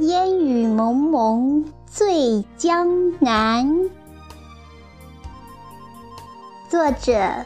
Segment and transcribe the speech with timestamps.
[0.00, 3.90] 烟雨蒙蒙醉江南。
[6.68, 7.44] 作者：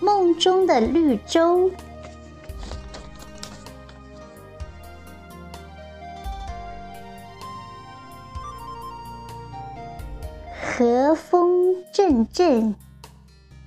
[0.00, 1.70] 梦中的绿洲。
[10.76, 12.74] 和风阵阵，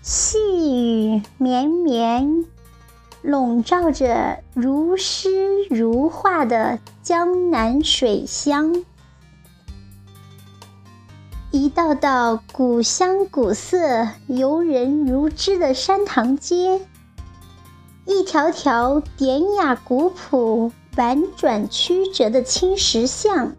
[0.01, 0.37] 细
[1.15, 2.45] 雨绵绵，
[3.27, 8.85] 笼罩着如诗如画的江南水乡。
[11.51, 16.79] 一道道古香古色、游人如织的山塘街，
[18.05, 23.57] 一条条典雅古朴、婉转曲折的青石巷，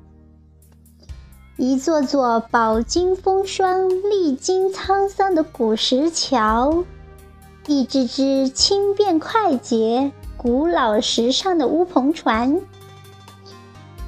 [1.58, 6.84] 一座座饱经风霜、历经沧桑的古石桥，
[7.68, 12.62] 一只只轻便快捷、古老时尚的乌篷船，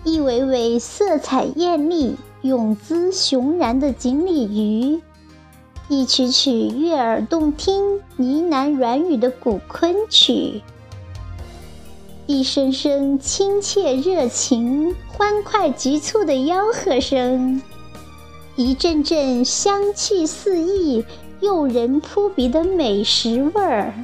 [0.02, 2.16] 一尾尾色彩艳丽。
[2.40, 5.02] 泳姿雄然的锦鲤鱼，
[5.90, 10.62] 一曲曲悦耳动听、呢喃软语的古昆曲，
[12.24, 17.60] 一声声亲切热情、欢快急促的吆喝声，
[18.56, 21.04] 一阵阵香气四溢、
[21.40, 23.94] 诱人扑鼻的美食味儿，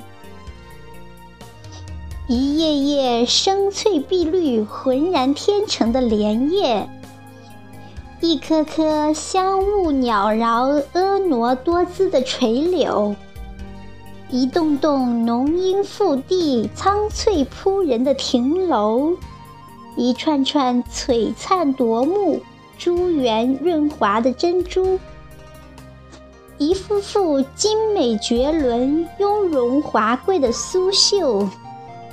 [2.29, 6.89] 一叶叶生翠碧绿、浑然天成的莲叶。
[8.21, 13.15] 一棵棵香雾袅绕、婀娜多姿的垂柳，
[14.31, 19.13] 一栋栋浓荫覆地、苍翠扑人的亭楼，
[19.97, 22.41] 一串串璀璨夺目、
[22.79, 24.99] 珠圆润滑的珍珠，
[26.59, 31.47] 一幅幅精美绝伦、雍容华贵的苏绣，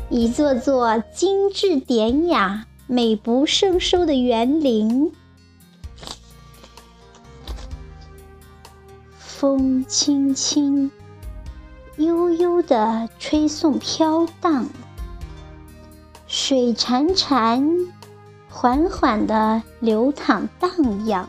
[0.10, 5.14] 一座座精致典雅、美不胜收的园林。
[9.18, 10.92] 风轻轻，
[11.96, 14.66] 悠悠的吹送飘荡；
[16.28, 17.88] 水潺潺，
[18.50, 20.70] 缓缓的流淌荡
[21.06, 21.26] 漾；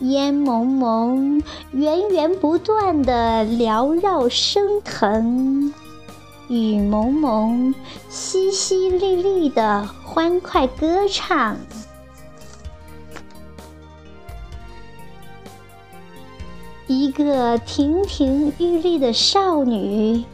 [0.00, 5.72] 烟蒙蒙，源源不断的缭绕升腾；
[6.48, 7.74] 雨蒙蒙，
[8.10, 11.56] 淅淅沥沥的欢快歌唱。
[16.86, 20.24] 一个亭亭玉立的少女，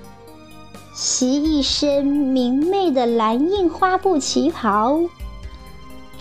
[0.94, 5.00] 袭一身明媚的蓝印花布旗袍，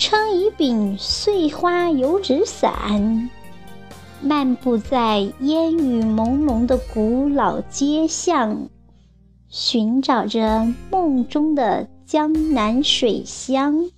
[0.09, 3.29] 撑一柄碎花油纸伞，
[4.23, 8.69] 漫步在烟雨朦胧的古老街巷，
[9.49, 13.91] 寻找着梦中的江南水乡。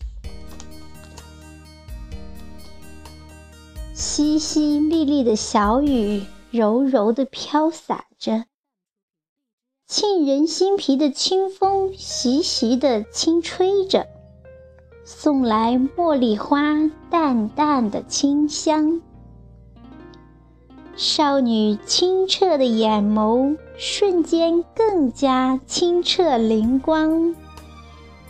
[3.95, 8.43] 淅淅沥沥的小雨，柔柔地飘洒着；
[9.87, 14.07] 沁人心脾的清风，习习地轻吹着，
[15.13, 19.01] 送来茉莉花淡淡的清香。
[20.95, 27.35] 少女清澈的眼眸，瞬间更加清澈灵光，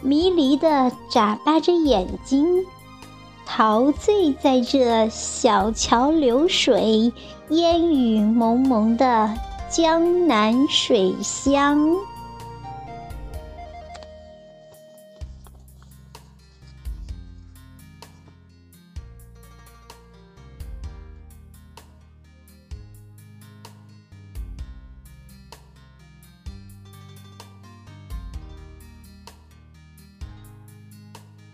[0.01, 2.65] 迷离地眨巴着眼睛。
[3.45, 7.13] 陶醉在这小桥流水、
[7.49, 9.31] 烟雨蒙蒙的
[9.69, 11.95] 江南水乡。